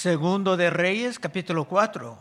[0.00, 2.16] Segundo de Reyes, capítulo 4.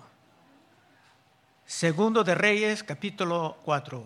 [1.64, 4.04] Segundo de Reyes, capítulo 4.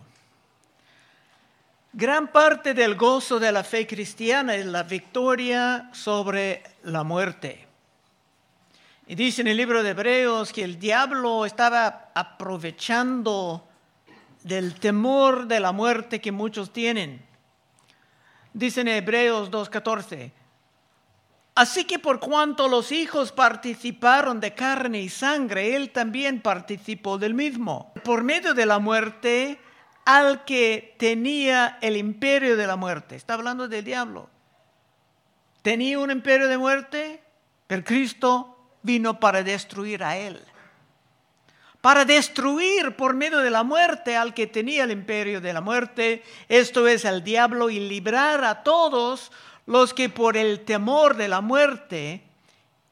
[1.93, 7.65] Gran parte del gozo de la fe cristiana es la victoria sobre la muerte.
[9.07, 13.65] Y dice en el libro de Hebreos que el diablo estaba aprovechando
[14.43, 17.25] del temor de la muerte que muchos tienen.
[18.53, 20.40] Dice en Hebreos 2.14,
[21.53, 27.33] Así que por cuanto los hijos participaron de carne y sangre, él también participó del
[27.33, 27.93] mismo.
[28.03, 29.59] Por medio de la muerte
[30.05, 33.15] al que tenía el imperio de la muerte.
[33.15, 34.29] Está hablando del diablo.
[35.61, 37.21] Tenía un imperio de muerte,
[37.67, 40.41] pero Cristo vino para destruir a él.
[41.81, 46.23] Para destruir por medio de la muerte al que tenía el imperio de la muerte,
[46.47, 49.31] esto es el diablo, y librar a todos
[49.65, 52.23] los que por el temor de la muerte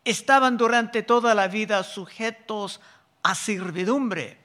[0.05, 2.79] estaban durante toda la vida sujetos
[3.23, 4.37] a servidumbre.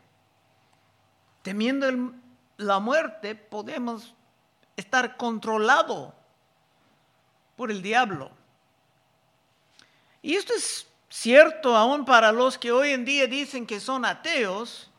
[1.42, 2.12] Temiendo
[2.56, 4.14] la muerte, podemos
[4.76, 6.12] estar controlados
[7.56, 8.30] por el diablo.
[10.22, 14.90] Y esto es cierto aún para los que hoy en día dicen que son ateos.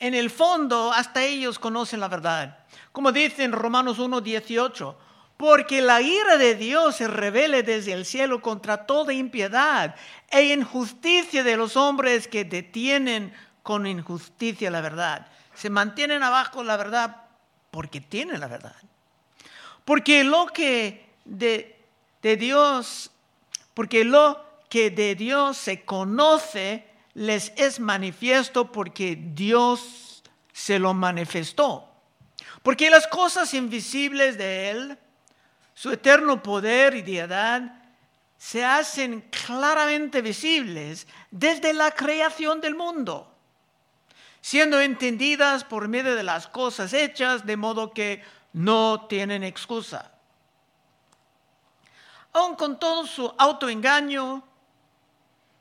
[0.00, 2.58] En el fondo, hasta ellos conocen la verdad.
[2.92, 4.94] Como dice en Romanos 1.18,
[5.38, 9.94] porque la ira de Dios se revele desde el cielo contra toda impiedad
[10.30, 15.28] e injusticia de los hombres que detienen con injusticia la verdad.
[15.54, 17.22] Se mantienen abajo la verdad
[17.70, 18.74] porque tienen la verdad.
[19.84, 21.78] Porque lo que de,
[22.20, 23.12] de Dios,
[23.74, 31.88] porque lo que de Dios se conoce les es manifiesto porque Dios se lo manifestó.
[32.64, 34.98] Porque las cosas invisibles de Él,
[35.78, 37.62] su eterno poder y deidad
[38.36, 43.32] se hacen claramente visibles desde la creación del mundo,
[44.40, 50.10] siendo entendidas por medio de las cosas hechas, de modo que no tienen excusa.
[52.32, 54.42] Aun con todo su autoengaño,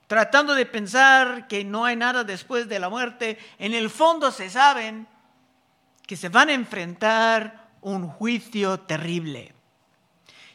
[0.07, 4.50] tratando de pensar que no hay nada después de la muerte, en el fondo se
[4.50, 5.07] saben
[6.07, 9.53] que se van a enfrentar un juicio terrible.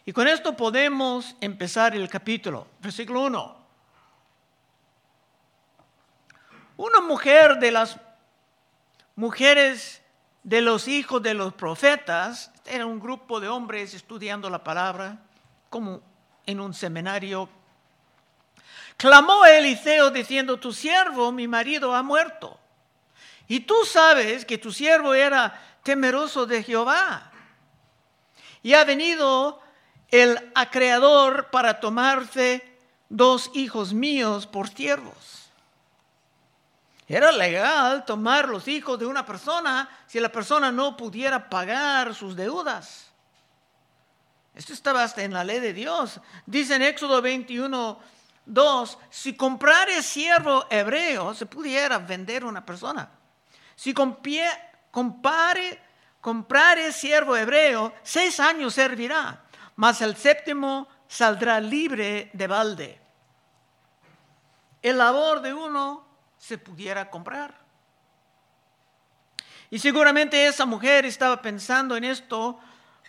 [0.05, 2.67] Y con esto podemos empezar el capítulo.
[2.81, 3.57] Versículo 1.
[6.77, 7.99] Una mujer de las
[9.15, 10.03] mujeres
[10.43, 15.19] de los hijos de los profetas, era un grupo de hombres estudiando la palabra,
[15.71, 16.01] como
[16.47, 17.49] en un seminario,
[18.97, 22.59] clamó a Eliseo diciendo, tu siervo, mi marido, ha muerto.
[23.47, 27.31] Y tú sabes que tu siervo era temeroso de Jehová.
[28.63, 29.62] Y ha venido
[30.13, 32.63] el acreedor para tomarse
[33.09, 35.49] dos hijos míos por siervos.
[37.09, 42.37] Era legal tomar los hijos de una persona si la persona no pudiera pagar sus
[42.37, 43.11] deudas.
[44.55, 46.21] Esto estaba hasta en la ley de Dios.
[46.45, 47.99] Dice en Éxodo 21,
[48.45, 53.09] 2, si comprare siervo hebreo, se pudiera vender una persona.
[53.75, 55.81] Si compare,
[56.21, 59.43] comprare siervo hebreo, seis años servirá
[59.83, 63.01] mas el séptimo saldrá libre de balde.
[64.81, 66.07] El labor de uno
[66.39, 67.53] se pudiera comprar.
[69.71, 72.61] Y seguramente esa mujer estaba pensando en esto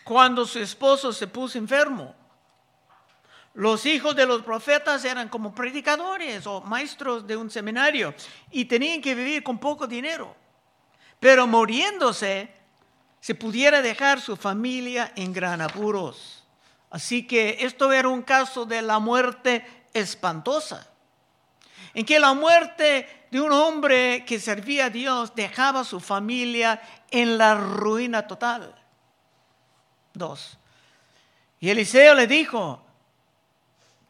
[0.03, 2.15] cuando su esposo se puso enfermo.
[3.53, 8.15] Los hijos de los profetas eran como predicadores o maestros de un seminario
[8.49, 10.35] y tenían que vivir con poco dinero.
[11.19, 12.51] Pero muriéndose,
[13.19, 16.42] se pudiera dejar su familia en gran apuros.
[16.93, 19.65] Así que esto era un caso de la muerte
[19.95, 20.87] espantosa,
[21.91, 26.79] en que la muerte de un hombre que servía a Dios dejaba a su familia
[27.09, 28.75] en la ruina total.
[30.13, 30.55] Dos.
[31.59, 32.85] Y Eliseo le dijo,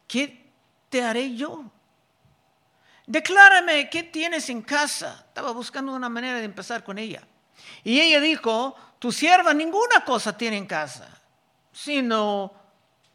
[0.06, 0.52] ¿qué
[0.90, 1.64] te haré yo?
[3.08, 5.24] Declárame qué tienes en casa.
[5.30, 7.26] Estaba buscando una manera de empezar con ella.
[7.82, 11.08] Y ella dijo, tu sierva ninguna cosa tiene en casa,
[11.72, 12.63] sino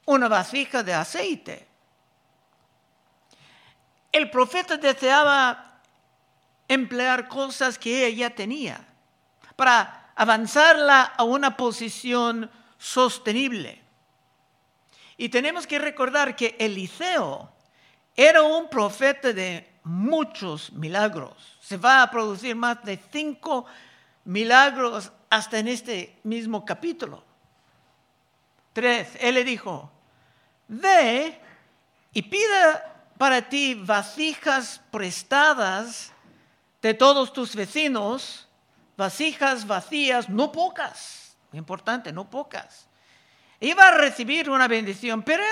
[0.08, 1.66] una vasija de aceite.
[4.10, 5.80] El profeta deseaba
[6.66, 8.86] emplear cosas que ella tenía
[9.54, 13.82] para avanzarla a una posición sostenible.
[15.18, 17.52] Y tenemos que recordar que Eliseo
[18.16, 21.58] era un profeta de muchos milagros.
[21.60, 23.66] Se va a producir más de cinco
[24.24, 27.22] milagros hasta en este mismo capítulo.
[28.72, 29.92] Tres, él le dijo,
[30.68, 31.40] ve
[32.12, 36.12] y pida para ti vasijas prestadas
[36.80, 38.46] de todos tus vecinos,
[38.96, 42.86] vasijas vacías, no pocas, importante, no pocas.
[43.60, 45.42] Iba a recibir una bendición, pero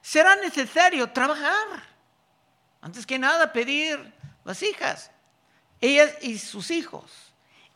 [0.00, 1.82] será necesario trabajar.
[2.80, 4.12] Antes que nada, pedir
[4.44, 5.10] vasijas,
[5.80, 7.10] ellas y sus hijos.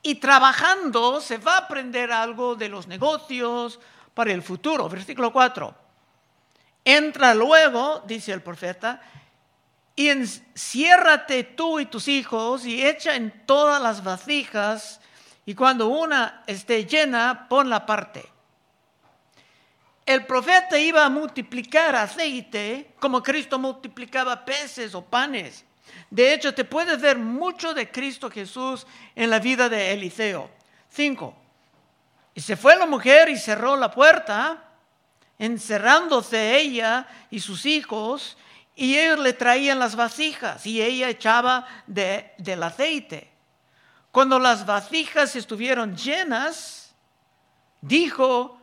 [0.02, 3.80] Y trabajando se va a aprender algo de los negocios
[4.14, 4.88] para el futuro.
[4.88, 5.74] Versículo 4.
[6.84, 9.00] Entra luego, dice el profeta,
[9.94, 15.00] y enciérrate tú y tus hijos y echa en todas las vasijas
[15.44, 18.24] y cuando una esté llena, ponla aparte.
[20.06, 25.64] El profeta iba a multiplicar aceite como Cristo multiplicaba peces o panes.
[26.08, 30.50] De hecho, te puedes ver mucho de Cristo Jesús en la vida de Eliseo.
[30.88, 31.34] Cinco.
[32.34, 34.69] Y se fue la mujer y cerró la puerta,
[35.40, 38.36] encerrándose ella y sus hijos,
[38.76, 43.30] y ellos le traían las vasijas y ella echaba del aceite.
[44.12, 46.94] Cuando las vasijas estuvieron llenas,
[47.80, 48.58] dijo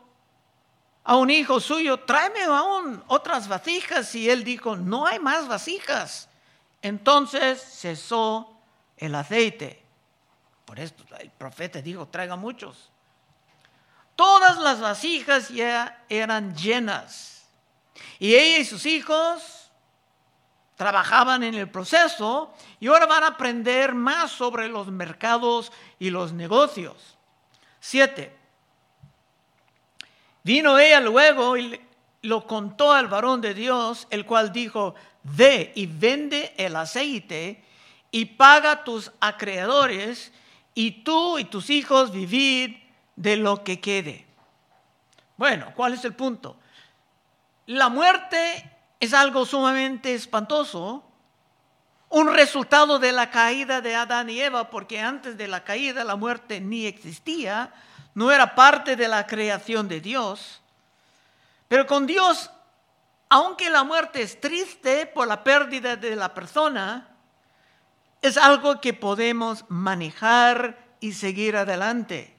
[1.04, 4.14] a un hijo suyo, tráeme aún otras vasijas.
[4.14, 6.30] Y él dijo, no hay más vasijas.
[6.82, 8.56] Entonces cesó
[8.98, 9.84] el aceite.
[10.66, 12.92] Por esto el profeta dijo, traiga muchos.
[14.18, 17.46] Todas las vasijas ya eran llenas.
[18.18, 19.70] Y ella y sus hijos
[20.76, 26.34] trabajaban en el proceso y ahora van a aprender más sobre los mercados y los
[26.34, 27.16] negocios.
[27.80, 28.36] Siete.
[30.42, 31.80] Vino ella luego y
[32.24, 37.64] lo contó al varón de Dios, el cual dijo, ve y vende el aceite
[38.10, 40.34] y paga tus acreedores
[40.74, 42.87] y tú y tus hijos vivid
[43.18, 44.26] de lo que quede.
[45.36, 46.56] Bueno, ¿cuál es el punto?
[47.66, 51.04] La muerte es algo sumamente espantoso,
[52.10, 56.16] un resultado de la caída de Adán y Eva, porque antes de la caída la
[56.16, 57.74] muerte ni existía,
[58.14, 60.62] no era parte de la creación de Dios.
[61.68, 62.50] Pero con Dios,
[63.28, 67.10] aunque la muerte es triste por la pérdida de la persona,
[68.22, 72.37] es algo que podemos manejar y seguir adelante.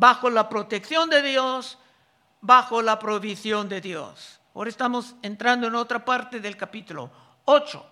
[0.00, 1.76] Bajo la protección de Dios,
[2.40, 4.38] bajo la provisión de Dios.
[4.54, 7.10] Ahora estamos entrando en otra parte del capítulo
[7.46, 7.84] 8.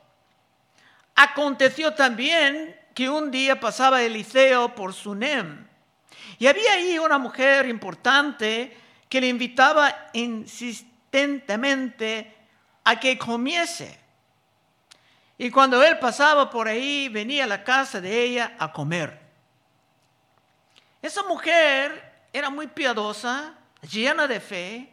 [1.16, 5.66] Aconteció también que un día pasaba Eliseo por Sunem
[6.38, 8.76] y había ahí una mujer importante
[9.08, 12.36] que le invitaba insistentemente
[12.84, 13.98] a que comiese.
[15.38, 19.25] Y cuando él pasaba por ahí, venía a la casa de ella a comer.
[21.02, 23.54] Esa mujer era muy piadosa,
[23.90, 24.92] llena de fe,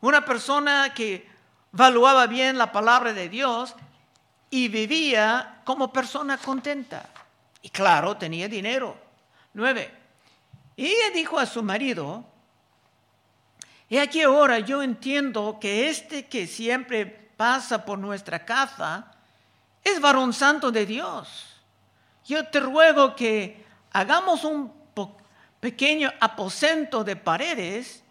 [0.00, 1.28] una persona que
[1.72, 3.74] valuaba bien la palabra de Dios
[4.50, 7.08] y vivía como persona contenta.
[7.62, 8.96] Y claro, tenía dinero.
[9.54, 9.92] Nueve.
[10.76, 12.24] Y ella dijo a su marido,
[13.88, 19.12] y aquí ahora yo entiendo que este que siempre pasa por nuestra casa
[19.84, 21.62] es varón santo de Dios.
[22.24, 24.72] Yo te ruego que hagamos un
[25.66, 28.04] pequeño aposento de paredes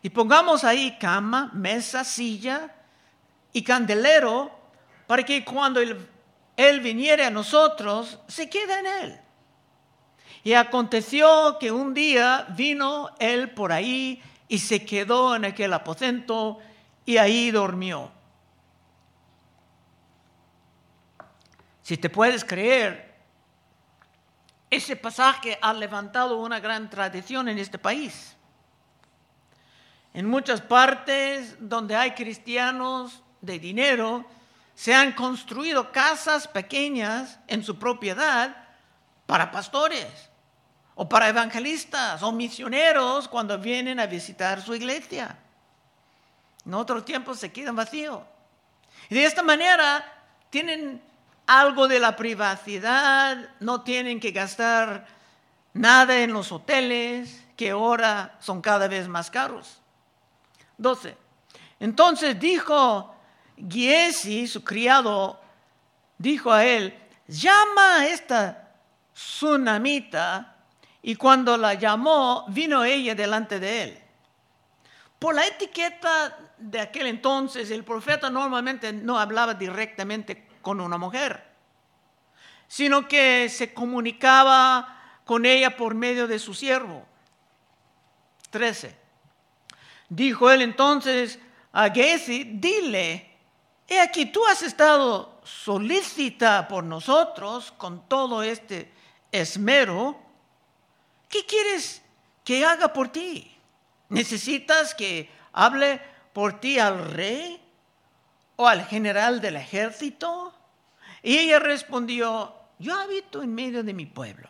[0.00, 2.74] y pongamos ahí cama, mesa, silla
[3.52, 4.50] y candelero
[5.06, 6.08] para que cuando él,
[6.56, 9.20] él viniere a nosotros se quede en él.
[10.42, 16.60] Y aconteció que un día vino él por ahí y se quedó en aquel aposento
[17.04, 18.10] y ahí durmió.
[21.82, 23.11] Si te puedes creer,
[24.72, 28.34] ese pasaje ha levantado una gran tradición en este país.
[30.14, 34.24] En muchas partes donde hay cristianos de dinero,
[34.74, 38.56] se han construido casas pequeñas en su propiedad
[39.26, 40.30] para pastores
[40.94, 45.36] o para evangelistas o misioneros cuando vienen a visitar su iglesia.
[46.64, 48.22] En otros tiempos se quedan vacíos.
[49.10, 50.02] Y de esta manera
[50.48, 51.11] tienen
[51.60, 55.06] algo de la privacidad, no tienen que gastar
[55.74, 59.80] nada en los hoteles, que ahora son cada vez más caros.
[60.78, 61.16] 12.
[61.78, 63.14] Entonces dijo
[63.56, 65.40] Giesi, su criado,
[66.16, 68.70] dijo a él, llama a esta
[69.12, 70.56] tsunamita
[71.02, 73.98] y cuando la llamó, vino ella delante de él.
[75.18, 81.44] Por la etiqueta de aquel entonces, el profeta normalmente no hablaba directamente con una mujer,
[82.68, 87.04] sino que se comunicaba con ella por medio de su siervo.
[88.50, 88.96] 13.
[90.08, 91.38] Dijo él entonces
[91.72, 93.30] a Gesi, dile,
[93.88, 98.92] he aquí tú has estado solícita por nosotros con todo este
[99.30, 100.20] esmero,
[101.28, 102.02] ¿qué quieres
[102.44, 103.56] que haga por ti?
[104.10, 106.00] ¿Necesitas que hable
[106.32, 107.61] por ti al rey
[108.56, 110.54] o al general del ejército?
[111.22, 114.48] Y ella respondió, yo habito en medio de mi pueblo.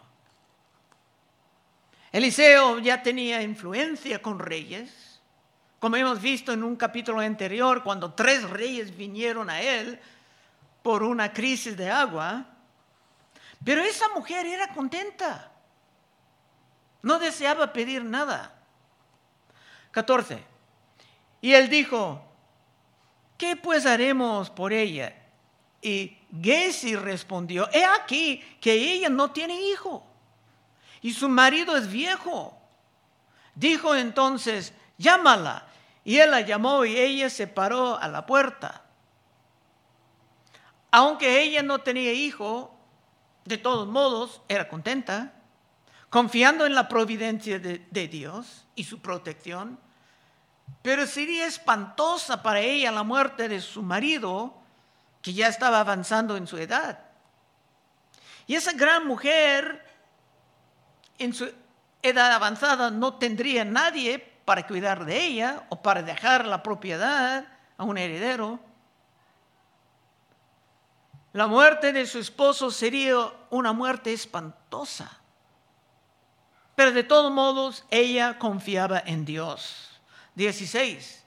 [2.10, 5.20] Eliseo ya tenía influencia con reyes,
[5.78, 9.98] como hemos visto en un capítulo anterior, cuando tres reyes vinieron a él
[10.82, 12.46] por una crisis de agua,
[13.64, 15.50] pero esa mujer era contenta,
[17.02, 18.54] no deseaba pedir nada.
[19.90, 20.42] 14.
[21.40, 22.22] Y él dijo,
[23.42, 25.12] ¿qué pues haremos por ella?
[25.80, 30.06] Y Gesi respondió, he aquí que ella no tiene hijo
[31.00, 32.56] y su marido es viejo.
[33.56, 35.66] Dijo entonces, llámala.
[36.04, 38.84] Y él la llamó y ella se paró a la puerta.
[40.92, 42.72] Aunque ella no tenía hijo,
[43.44, 45.32] de todos modos era contenta,
[46.10, 49.80] confiando en la providencia de, de Dios y su protección.
[50.80, 54.54] Pero sería espantosa para ella la muerte de su marido,
[55.20, 56.98] que ya estaba avanzando en su edad.
[58.46, 59.86] Y esa gran mujer,
[61.18, 61.52] en su
[62.02, 67.44] edad avanzada, no tendría nadie para cuidar de ella o para dejar la propiedad
[67.76, 68.58] a un heredero.
[71.32, 73.16] La muerte de su esposo sería
[73.50, 75.10] una muerte espantosa.
[76.74, 79.91] Pero de todos modos, ella confiaba en Dios.
[80.34, 81.24] 16.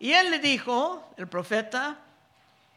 [0.00, 1.98] Y él le dijo, el profeta,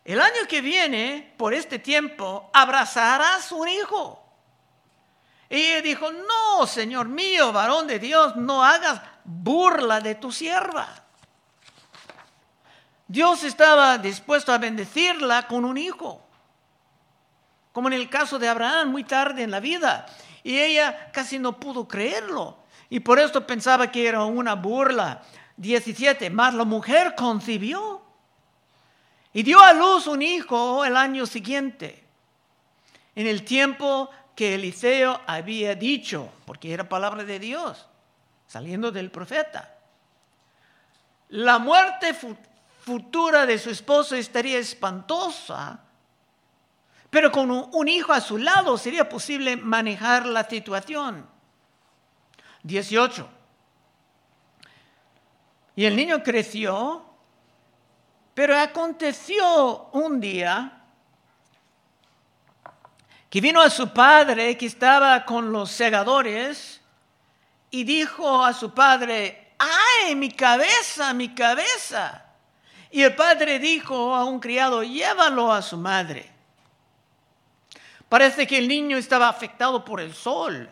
[0.04, 4.24] el año que viene, por este tiempo, abrazarás un hijo.
[5.50, 10.88] Y ella dijo, no, Señor mío, varón de Dios, no hagas burla de tu sierva.
[13.08, 16.26] Dios estaba dispuesto a bendecirla con un hijo,
[17.74, 20.06] como en el caso de Abraham muy tarde en la vida.
[20.44, 22.58] Y ella casi no pudo creerlo.
[22.90, 25.22] Y por esto pensaba que era una burla.
[25.62, 28.02] 17, más la mujer concibió
[29.32, 32.04] y dio a luz un hijo el año siguiente,
[33.14, 37.86] en el tiempo que Eliseo había dicho, porque era palabra de Dios,
[38.48, 39.78] saliendo del profeta.
[41.30, 42.16] La muerte
[42.80, 45.80] futura de su esposo estaría espantosa,
[47.12, 51.30] pero con un hijo a su lado sería posible manejar la situación.
[52.64, 53.41] 18.
[55.76, 57.06] Y el niño creció,
[58.34, 60.82] pero aconteció un día
[63.30, 66.82] que vino a su padre que estaba con los segadores
[67.70, 72.26] y dijo a su padre, ¡ay, mi cabeza, mi cabeza!
[72.92, 76.30] Y el padre dijo a un criado, llévalo a su madre.
[78.10, 80.70] Parece que el niño estaba afectado por el sol,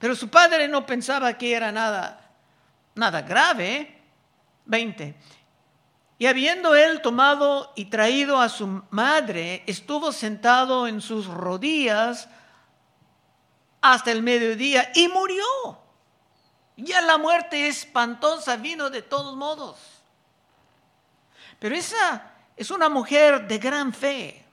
[0.00, 2.20] pero su padre no pensaba que era nada,
[2.96, 3.99] nada grave.
[4.70, 5.14] 20.
[6.18, 12.28] Y habiendo él tomado y traído a su madre, estuvo sentado en sus rodillas
[13.80, 15.44] hasta el mediodía y murió.
[16.76, 19.78] Ya la muerte espantosa vino de todos modos.
[21.58, 24.44] Pero esa es una mujer de gran fe.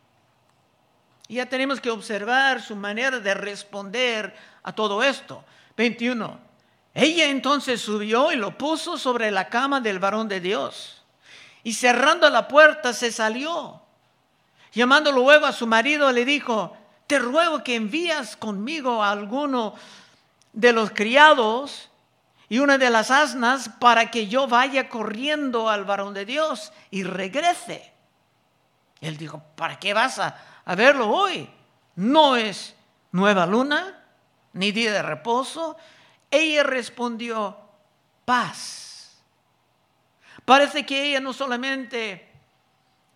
[1.29, 5.43] Ya tenemos que observar su manera de responder a todo esto.
[5.75, 6.46] 21.
[6.97, 11.03] Ella entonces subió y lo puso sobre la cama del varón de Dios
[11.61, 13.79] y cerrando la puerta se salió.
[14.73, 16.75] Llamando luego a su marido le dijo,
[17.05, 19.75] te ruego que envías conmigo a alguno
[20.53, 21.91] de los criados
[22.49, 27.03] y una de las asnas para que yo vaya corriendo al varón de Dios y
[27.03, 27.93] regrese.
[29.01, 30.35] Él dijo, ¿para qué vas a,
[30.65, 31.47] a verlo hoy?
[31.95, 32.73] No es
[33.11, 34.03] nueva luna,
[34.53, 35.77] ni día de reposo.
[36.29, 37.57] Ella respondió,
[38.25, 38.87] paz
[40.47, 42.25] Parece que ella no solamente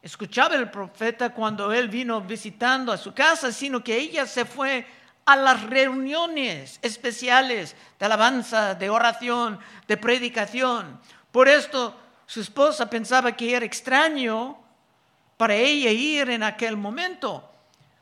[0.01, 4.85] escuchaba el profeta cuando él vino visitando a su casa, sino que ella se fue
[5.23, 10.99] a las reuniones especiales de alabanza, de oración, de predicación.
[11.31, 14.59] Por esto su esposa pensaba que era extraño
[15.37, 17.49] para ella ir en aquel momento,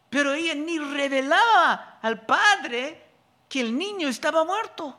[0.09, 2.99] pero ella ni revelaba al padre
[3.47, 4.98] que el niño estaba muerto.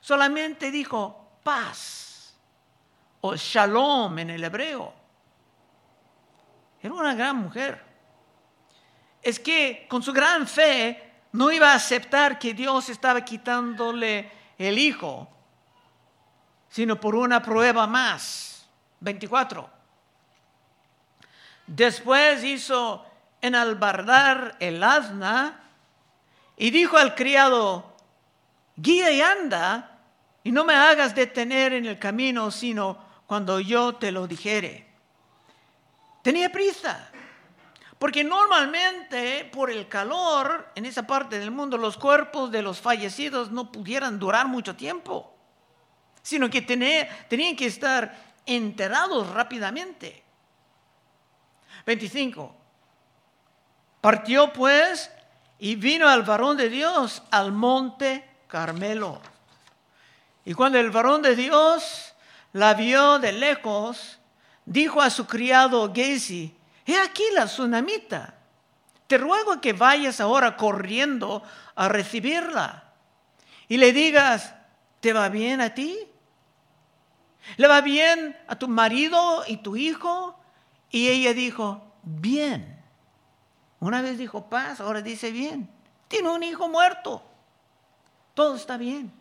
[0.00, 2.34] Solamente dijo, paz
[3.20, 4.94] o shalom en el hebreo.
[6.82, 7.84] Era una gran mujer.
[9.22, 14.78] Es que con su gran fe no iba a aceptar que Dios estaba quitándole el
[14.78, 15.28] hijo,
[16.68, 18.66] sino por una prueba más.
[19.00, 19.70] 24.
[21.66, 23.06] Después hizo
[23.40, 25.60] enalbardar el asna
[26.56, 27.96] y dijo al criado,
[28.76, 29.89] guía y anda,
[30.42, 34.86] y no me hagas detener en el camino, sino cuando yo te lo dijere.
[36.22, 37.10] Tenía prisa,
[37.98, 43.50] porque normalmente por el calor en esa parte del mundo los cuerpos de los fallecidos
[43.50, 45.34] no pudieran durar mucho tiempo,
[46.22, 50.24] sino que tenían que estar enterrados rápidamente.
[51.86, 52.54] 25.
[54.00, 55.10] Partió pues
[55.58, 59.20] y vino al varón de Dios al monte Carmelo.
[60.44, 62.14] Y cuando el varón de Dios
[62.52, 64.18] la vio de lejos,
[64.64, 66.54] dijo a su criado Gezi,
[66.86, 68.34] he aquí la tsunamita,
[69.06, 71.42] te ruego que vayas ahora corriendo
[71.74, 72.84] a recibirla
[73.68, 74.54] y le digas,
[75.00, 75.98] ¿te va bien a ti?
[77.56, 80.38] ¿Le va bien a tu marido y tu hijo?
[80.90, 82.82] Y ella dijo, bien.
[83.78, 85.70] Una vez dijo paz, ahora dice bien.
[86.08, 87.22] Tiene un hijo muerto.
[88.34, 89.19] Todo está bien.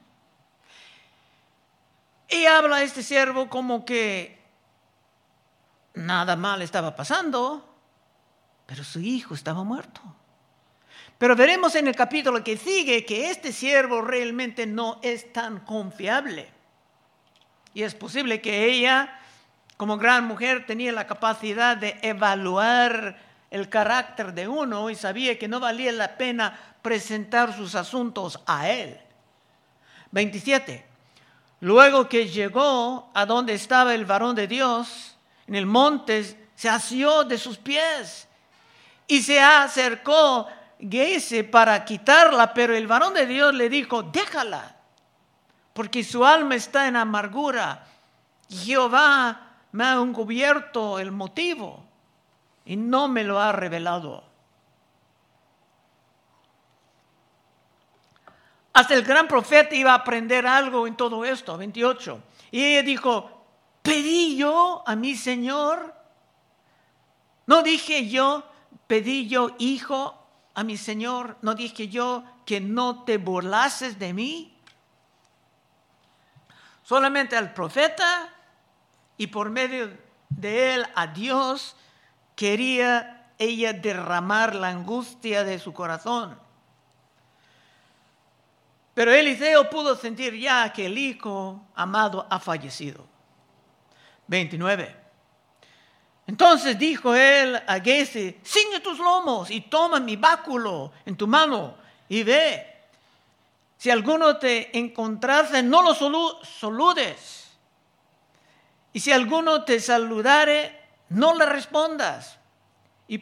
[2.30, 4.40] Y habla este siervo como que
[5.96, 7.68] nada mal estaba pasando,
[8.66, 10.02] pero su hijo estaba muerto.
[11.18, 16.50] Pero veremos en el capítulo que sigue que este siervo realmente no es tan confiable.
[17.74, 19.20] Y es posible que ella,
[19.76, 23.18] como gran mujer, tenía la capacidad de evaluar
[23.52, 28.70] el carácter de uno y sabía que no valía la pena presentar sus asuntos a
[28.70, 29.00] él.
[30.12, 30.89] 27.
[31.62, 37.24] Luego que llegó a donde estaba el varón de Dios, en el monte, se asió
[37.24, 38.28] de sus pies
[39.08, 40.48] y se acercó
[40.80, 44.78] Geise para quitarla, pero el varón de Dios le dijo, déjala,
[45.74, 47.86] porque su alma está en amargura.
[48.50, 51.86] Jehová me ha encubierto el motivo
[52.66, 54.29] y no me lo ha revelado.
[58.80, 62.24] Hasta el gran profeta iba a aprender algo en todo esto, 28.
[62.50, 63.46] Y ella dijo,
[63.82, 65.94] pedí yo a mi Señor.
[67.46, 68.50] No dije yo,
[68.88, 70.18] pedí yo hijo
[70.54, 71.36] a mi Señor.
[71.42, 74.58] No dije yo que no te burlases de mí.
[76.82, 78.34] Solamente al profeta
[79.18, 79.90] y por medio
[80.30, 81.76] de él a Dios
[82.34, 86.40] quería ella derramar la angustia de su corazón.
[89.00, 93.08] Pero Eliseo pudo sentir ya que el hijo amado ha fallecido.
[94.28, 94.94] 29.
[96.28, 101.78] Entonces dijo él a Gese, ciñe tus lomos y toma mi báculo en tu mano
[102.10, 102.68] y ve.
[103.78, 105.96] Si alguno te encontrase, no lo
[106.44, 107.58] saludes.
[108.92, 112.38] Y si alguno te saludare, no le respondas.
[113.08, 113.20] Y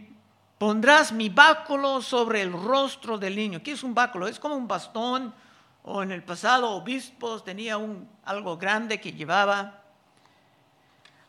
[0.57, 3.61] pondrás mi báculo sobre el rostro del niño.
[3.61, 4.27] ¿Qué es un báculo?
[4.27, 5.45] Es como un bastón
[5.83, 9.83] o en el pasado obispos tenía un, algo grande que llevaba.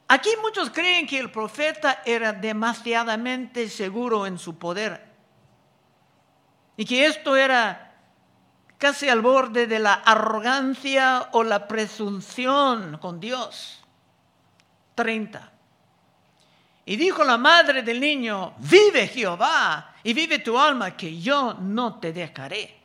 [0.09, 5.07] Aquí muchos creen que el profeta era demasiadamente seguro en su poder
[6.77, 7.93] y que esto era
[8.79, 13.85] casi al borde de la arrogancia o la presunción con Dios.
[14.95, 15.53] 30.
[16.87, 21.99] Y dijo la madre del niño, vive Jehová y vive tu alma, que yo no
[21.99, 22.78] te dejaré.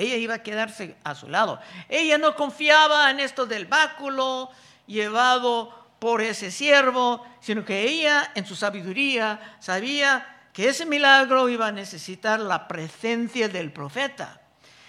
[0.00, 1.60] Ella iba a quedarse a su lado.
[1.88, 4.50] Ella no confiaba en esto del báculo
[4.86, 11.66] llevado por ese siervo, sino que ella en su sabiduría sabía que ese milagro iba
[11.66, 14.40] a necesitar la presencia del profeta.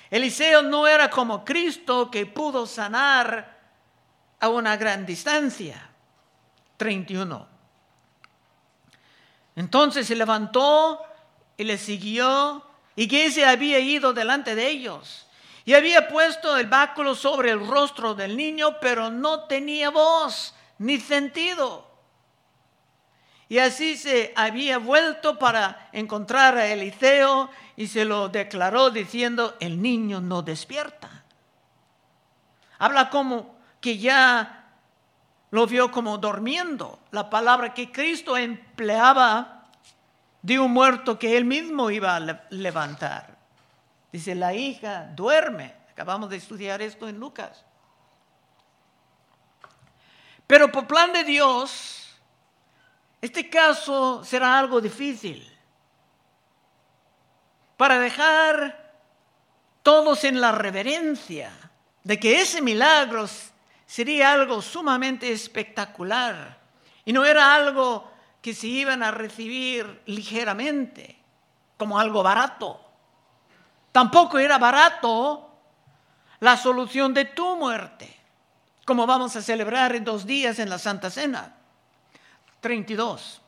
[0.09, 3.59] Eliseo no era como Cristo que pudo sanar
[4.39, 5.89] a una gran distancia.
[6.77, 7.47] 31.
[9.57, 11.01] Entonces se levantó
[11.57, 12.65] y le siguió
[13.09, 15.25] y se había ido delante de ellos
[15.65, 20.99] y había puesto el báculo sobre el rostro del niño, pero no tenía voz ni
[20.99, 21.87] sentido.
[23.47, 29.81] Y así se había vuelto para encontrar a Eliseo y se lo declaró diciendo, el
[29.81, 31.23] niño no despierta.
[32.79, 34.73] Habla como que ya
[35.51, 36.99] lo vio como durmiendo.
[37.11, 39.60] La palabra que Cristo empleaba
[40.41, 43.37] de un muerto que él mismo iba a levantar.
[44.11, 45.73] Dice, la hija duerme.
[45.91, 47.63] Acabamos de estudiar esto en Lucas.
[50.47, 52.13] Pero por plan de Dios,
[53.21, 55.47] este caso será algo difícil.
[57.77, 58.93] Para dejar
[59.83, 61.51] todos en la reverencia
[62.03, 63.27] de que ese milagro
[63.85, 66.57] sería algo sumamente espectacular
[67.05, 68.10] y no era algo
[68.41, 71.17] que se iban a recibir ligeramente,
[71.77, 72.81] como algo barato.
[73.91, 75.49] Tampoco era barato
[76.39, 78.15] la solución de tu muerte,
[78.85, 81.55] como vamos a celebrar en dos días en la Santa Cena.
[82.61, 83.41] 32.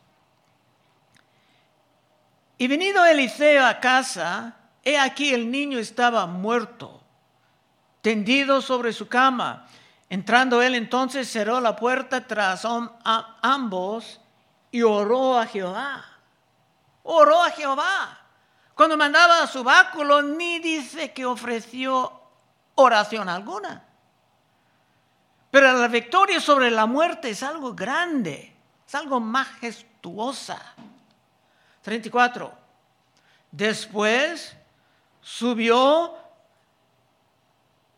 [2.57, 7.01] Y venido Eliseo a casa, he aquí el niño estaba muerto,
[8.01, 9.67] tendido sobre su cama.
[10.09, 12.67] Entrando él entonces cerró la puerta tras
[13.41, 14.19] ambos
[14.73, 16.03] y oró a Jehová.
[17.03, 18.17] Oró a Jehová.
[18.73, 22.11] Cuando mandaba a su báculo, ni dice que ofreció
[22.73, 23.85] oración alguna.
[25.51, 28.51] Pero la victoria sobre la muerte es algo grande,
[28.87, 30.59] es algo majestuosa.
[31.83, 32.51] 34.
[33.51, 34.57] Después
[35.21, 36.17] subió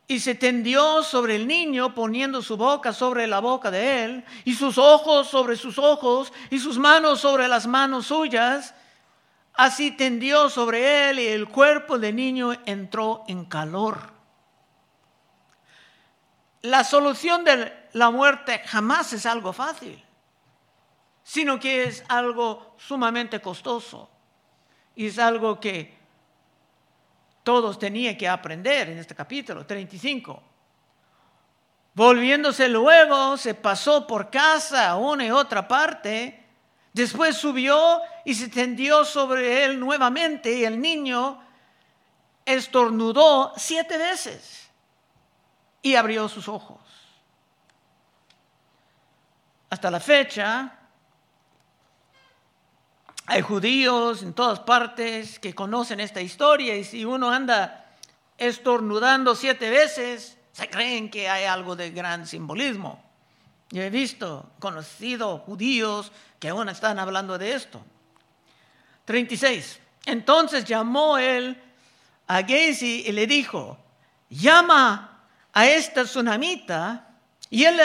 [0.08, 4.54] y se tendió sobre el niño poniendo su boca sobre la boca de él y
[4.54, 8.76] sus ojos sobre sus ojos y sus manos sobre las manos suyas.
[9.54, 14.14] Así tendió sobre él y el cuerpo del niño entró en calor.
[16.62, 20.06] La solución de la muerte jamás es algo fácil
[21.26, 24.08] sino que es algo sumamente costoso.
[24.96, 25.98] Y es algo que
[27.46, 30.42] todos tenían que aprender en este capítulo 35.
[31.94, 36.44] Volviéndose luego, se pasó por casa a una y otra parte,
[36.92, 41.40] después subió y se tendió sobre él nuevamente y el niño
[42.44, 44.68] estornudó siete veces
[45.84, 46.80] y abrió sus ojos.
[49.70, 50.80] Hasta la fecha,
[53.28, 57.86] hay judíos en todas partes que conocen esta historia y si uno anda
[58.38, 63.04] estornudando siete veces, se creen que hay algo de gran simbolismo.
[63.72, 67.84] Yo he visto, conocido judíos que aún están hablando de esto.
[69.06, 69.80] 36.
[70.06, 71.60] Entonces llamó él
[72.28, 73.78] a Gezi y le dijo,
[74.30, 77.08] llama a esta tsunamita.
[77.50, 77.80] Y él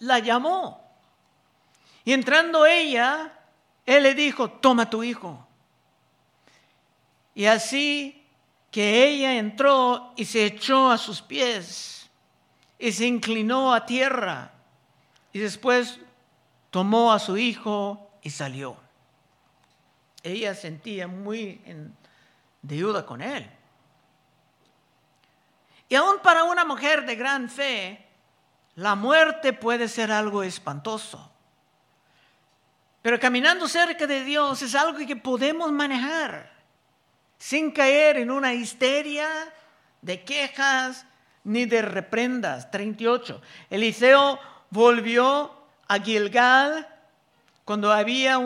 [0.00, 0.86] la llamó.
[2.04, 3.37] Y entrando ella,
[3.88, 5.46] él le dijo, toma tu hijo.
[7.34, 8.22] Y así
[8.70, 12.06] que ella entró y se echó a sus pies
[12.78, 14.52] y se inclinó a tierra
[15.32, 15.98] y después
[16.68, 18.76] tomó a su hijo y salió.
[20.22, 21.96] Ella sentía muy en
[22.60, 23.50] deuda con él.
[25.88, 28.04] Y aún para una mujer de gran fe,
[28.74, 31.32] la muerte puede ser algo espantoso.
[33.08, 36.52] Pero caminando cerca de Dios es algo que podemos manejar
[37.38, 39.26] sin caer en una histeria
[40.02, 41.06] de quejas
[41.42, 42.70] ni de reprendas.
[42.70, 43.40] 38.
[43.70, 45.56] Eliseo volvió
[45.88, 46.86] a Gilgal
[47.64, 48.38] cuando había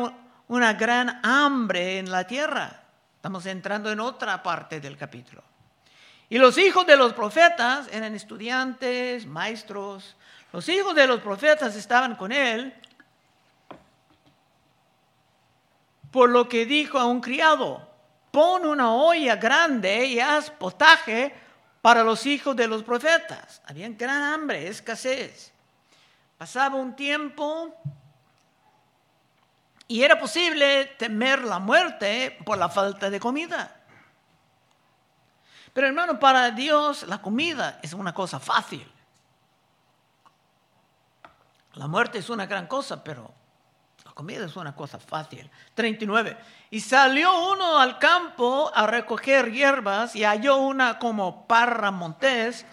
[0.47, 2.85] una gran hambre en la tierra.
[3.17, 5.43] Estamos entrando en otra parte del capítulo.
[6.29, 10.15] Y los hijos de los profetas eran estudiantes, maestros.
[10.53, 12.73] Los hijos de los profetas estaban con él
[16.13, 17.89] por lo que dijo a un criado,
[18.31, 21.35] pon una olla grande y haz potaje
[21.81, 23.63] para los hijos de los profetas.
[23.67, 25.53] Había gran hambre, escasez.
[26.37, 27.75] Pasaba un tiempo
[29.89, 33.75] y era posible temer la muerte por la falta de comida.
[35.73, 38.87] Pero hermano, para Dios la comida es una cosa fácil.
[41.75, 43.33] La muerte es una gran cosa, pero
[44.15, 45.51] comida es una cosa fácil.
[45.75, 46.37] 39.
[46.71, 52.67] Y salió uno al campo a recoger hierbas y halló una como parra montés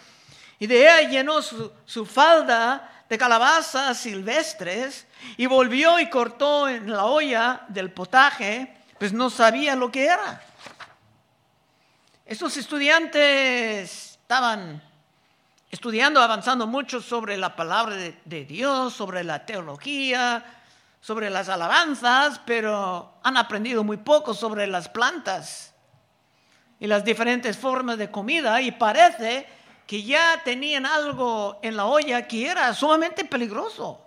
[0.60, 5.06] y de ella llenó su, falda de calabazas silvestres
[5.38, 10.42] y volvió y cortó en la olla del potaje, pues no sabía lo que era.
[12.26, 14.82] Estos estudiantes estaban
[15.70, 20.59] estudiando, avanzando mucho sobre la palabra de, de Dios, sobre la teología,
[21.00, 25.74] sobre las alabanzas, pero han aprendido muy poco sobre las plantas
[26.78, 29.46] y las diferentes formas de comida y parece
[29.86, 34.06] que ya tenían algo en la olla que era sumamente peligroso.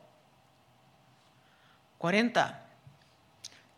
[1.97, 2.67] 40.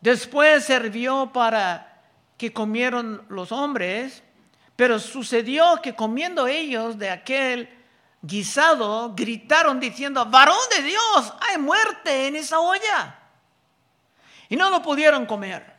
[0.00, 2.02] Después sirvió para
[2.36, 4.22] que comieron los hombres,
[4.76, 7.75] pero sucedió que comiendo ellos de aquel
[8.26, 13.18] guisado, gritaron diciendo, varón de Dios, hay muerte en esa olla.
[14.48, 15.74] Y no lo pudieron comer.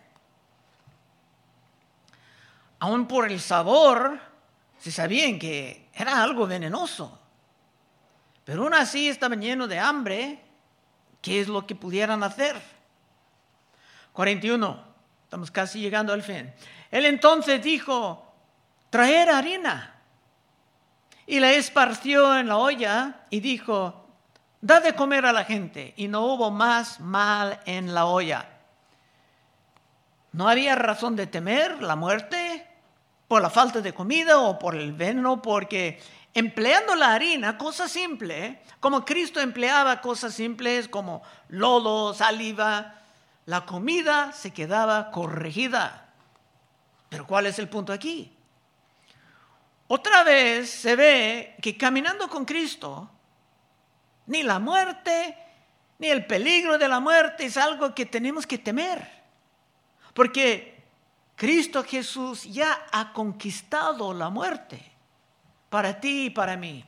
[2.79, 4.19] Aún por el sabor,
[4.77, 7.19] se sabían que era algo venenoso.
[8.43, 10.43] Pero aún así estaban llenos de hambre.
[11.21, 12.55] ¿Qué es lo que pudieran hacer?
[14.13, 14.83] 41,
[15.23, 16.53] estamos casi llegando al fin.
[16.91, 18.33] Él entonces dijo,
[18.89, 19.96] traer harina.
[21.27, 24.07] Y la esparció en la olla y dijo,
[24.61, 25.93] da de comer a la gente.
[25.97, 28.47] Y no hubo más mal en la olla.
[30.31, 32.65] No había razón de temer la muerte
[33.27, 36.01] por la falta de comida o por el veneno, porque
[36.33, 42.95] empleando la harina, cosa simple, como Cristo empleaba cosas simples como lodo, saliva,
[43.45, 46.05] la comida se quedaba corregida.
[47.09, 48.36] Pero ¿cuál es el punto aquí?
[49.87, 53.09] Otra vez se ve que caminando con Cristo,
[54.25, 55.37] ni la muerte,
[55.99, 59.07] ni el peligro de la muerte es algo que tenemos que temer.
[60.13, 60.83] Porque
[61.35, 64.91] Cristo Jesús ya ha conquistado la muerte
[65.69, 66.83] para ti y para mí.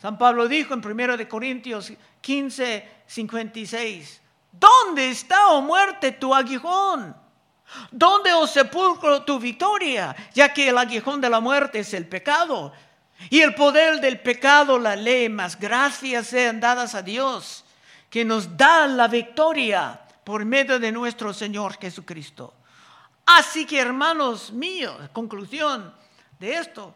[0.00, 7.16] San Pablo dijo en 1 Corintios 15, 56, ¿dónde está, oh muerte, tu aguijón?
[7.90, 10.14] ¿Dónde, oh sepulcro, tu victoria?
[10.34, 12.72] Ya que el aguijón de la muerte es el pecado.
[13.30, 17.64] Y el poder del pecado, la ley, más gracias sean dadas a Dios,
[18.08, 22.54] que nos da la victoria por medio de nuestro Señor Jesucristo.
[23.26, 25.92] Así que, hermanos míos, conclusión
[26.38, 26.94] de esto,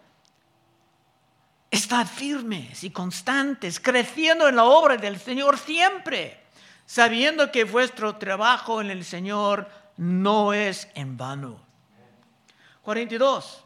[1.70, 6.40] estad firmes y constantes, creciendo en la obra del Señor siempre,
[6.86, 11.60] sabiendo que vuestro trabajo en el Señor no es en vano.
[12.82, 13.64] 42.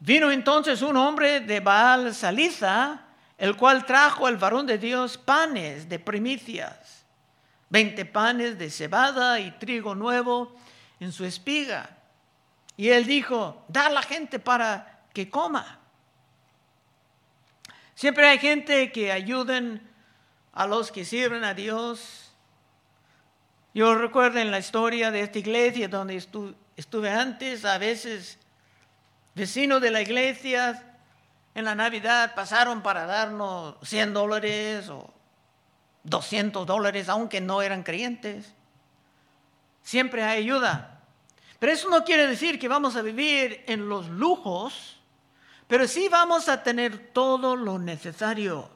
[0.00, 3.00] Vino entonces un hombre de Baal Saliza,
[3.38, 7.04] el cual trajo al varón de Dios panes de primicias,
[7.68, 10.54] veinte panes de cebada y trigo nuevo
[11.00, 11.88] en su espiga.
[12.76, 15.78] Y él dijo, da a la gente para que coma.
[17.94, 19.80] Siempre hay gente que ayuden
[20.52, 22.23] a los que sirven a Dios.
[23.74, 28.38] Yo recuerdo en la historia de esta iglesia donde estuve antes, a veces
[29.34, 30.96] vecinos de la iglesia
[31.54, 35.12] en la Navidad pasaron para darnos 100 dólares o
[36.04, 38.54] 200 dólares, aunque no eran creyentes.
[39.82, 41.00] Siempre hay ayuda.
[41.58, 44.94] Pero eso no quiere decir que vamos a vivir en los lujos
[45.66, 48.70] pero sí vamos a tener todo lo necesario.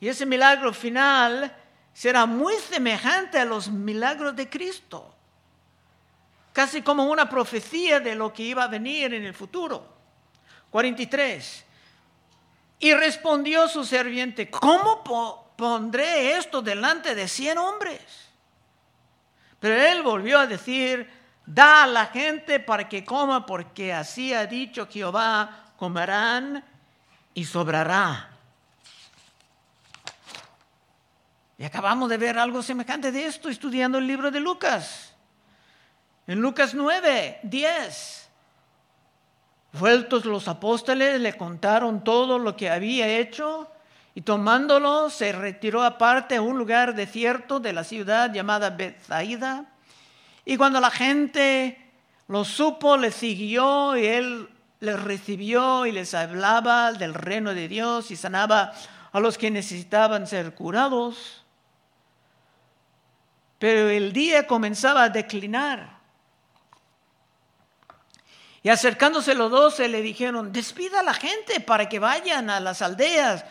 [0.00, 1.54] Y ese milagro final
[1.96, 5.14] será muy semejante a los milagros de Cristo,
[6.52, 9.96] casi como una profecía de lo que iba a venir en el futuro.
[10.68, 11.64] 43.
[12.80, 15.02] Y respondió su serviente, ¿cómo
[15.56, 18.02] pondré esto delante de cien hombres?
[19.58, 21.10] Pero él volvió a decir,
[21.46, 26.62] da a la gente para que coma, porque así ha dicho Jehová comerán
[27.32, 28.35] y sobrará.
[31.58, 35.14] Y acabamos de ver algo semejante de esto estudiando el libro de Lucas.
[36.26, 38.28] En Lucas 9, 10.
[39.72, 43.70] Vueltos los apóstoles le contaron todo lo que había hecho
[44.14, 49.66] y tomándolo se retiró aparte a un lugar desierto de la ciudad llamada Bethsaida.
[50.44, 51.92] Y cuando la gente
[52.28, 54.48] lo supo, le siguió y él
[54.80, 58.72] les recibió y les hablaba del reino de Dios y sanaba
[59.12, 61.45] a los que necesitaban ser curados.
[63.58, 65.96] Pero el día comenzaba a declinar.
[68.62, 72.82] Y acercándose los doce le dijeron, despida a la gente para que vayan a las
[72.82, 73.44] aldeas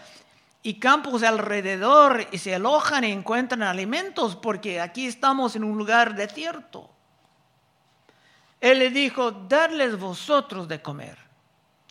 [0.62, 6.15] y campos alrededor y se alojan y encuentran alimentos, porque aquí estamos en un lugar
[6.15, 6.89] desierto.
[8.60, 11.18] Él le dijo, darles vosotros de comer.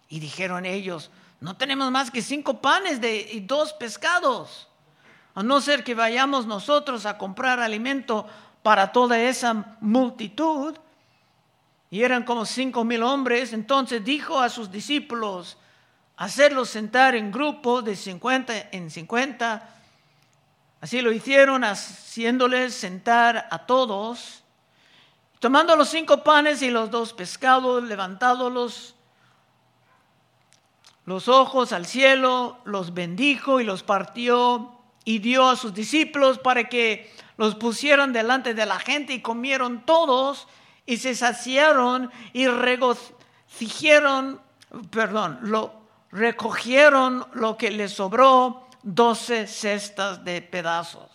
[0.08, 4.68] Y dijeron ellos, no tenemos más que cinco panes de, y dos pescados,
[5.34, 8.26] a no ser que vayamos nosotros a comprar alimento
[8.62, 10.76] para toda esa multitud.
[11.90, 13.52] Y eran como cinco mil hombres.
[13.52, 15.56] Entonces dijo a sus discípulos,
[16.16, 19.70] hacerlos sentar en grupo de 50 en 50.
[20.80, 24.42] Así lo hicieron, haciéndoles sentar a todos.
[25.40, 28.94] Tomando los cinco panes y los dos pescados, levantándolos
[31.06, 36.68] los ojos al cielo, los bendijo y los partió y dio a sus discípulos para
[36.68, 40.48] que los pusieran delante de la gente y comieron todos
[40.86, 44.40] y se saciaron y regocijaron,
[44.90, 51.10] perdón, lo recogieron lo que les sobró, doce cestas de pedazos.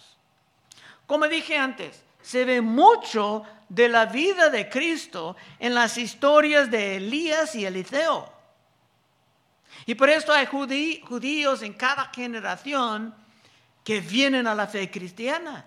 [1.08, 6.98] Como dije antes, se ve mucho de la vida de Cristo en las historias de
[6.98, 8.32] Elías y Eliseo.
[9.86, 13.16] Y por esto hay judíos en cada generación
[13.84, 15.66] que vienen a la fe cristiana.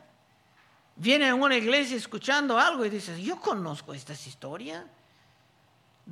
[0.95, 4.87] viene a una iglesia escuchando algo y dices, yo conozco esta historia.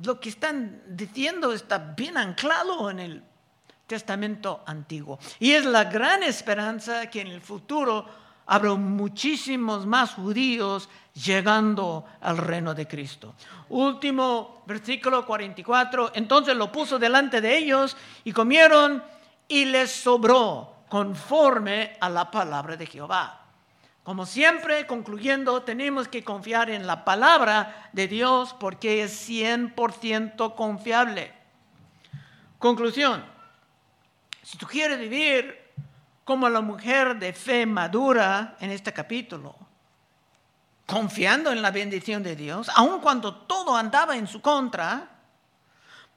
[0.03, 3.23] Lo que están diciendo está bien anclado en el
[3.85, 5.19] Testamento antiguo.
[5.39, 8.05] Y es la gran esperanza que en el futuro
[8.45, 13.35] habrá muchísimos más judíos llegando al reino de Cristo.
[13.67, 16.11] Último versículo 44.
[16.15, 19.03] Entonces lo puso delante de ellos y comieron
[19.47, 23.45] y les sobró conforme a la palabra de Jehová.
[24.03, 31.31] Como siempre, concluyendo, tenemos que confiar en la palabra de Dios porque es 100% confiable.
[32.59, 33.23] Conclusión,
[34.43, 35.61] si tú quieres vivir
[36.25, 39.55] como la mujer de fe madura en este capítulo,
[40.85, 45.07] confiando en la bendición de Dios, aun cuando todo andaba en su contra,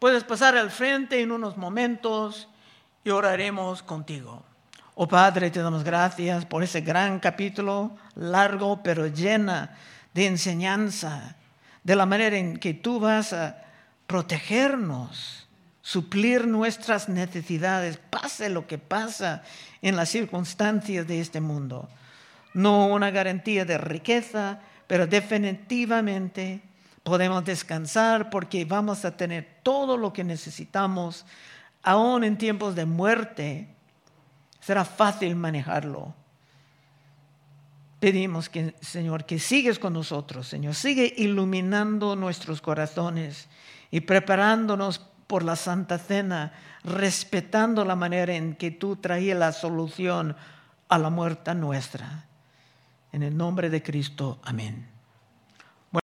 [0.00, 2.48] puedes pasar al frente en unos momentos
[3.04, 4.42] y oraremos contigo.
[4.96, 9.76] Oh Padre, te damos gracias por ese gran capítulo, largo pero llena
[10.12, 11.34] de enseñanza,
[11.82, 13.60] de la manera en que tú vas a
[14.06, 15.48] protegernos,
[15.82, 19.42] suplir nuestras necesidades, pase lo que pasa
[19.82, 21.88] en las circunstancias de este mundo.
[22.52, 26.62] No una garantía de riqueza, pero definitivamente
[27.02, 31.26] podemos descansar porque vamos a tener todo lo que necesitamos,
[31.82, 33.73] aún en tiempos de muerte
[34.64, 36.14] será fácil manejarlo.
[38.00, 43.48] Pedimos que, Señor, que sigues con nosotros, Señor, sigue iluminando nuestros corazones
[43.90, 50.36] y preparándonos por la Santa Cena, respetando la manera en que tú traías la solución
[50.88, 52.24] a la muerte nuestra.
[53.12, 54.93] En el nombre de Cristo, amén.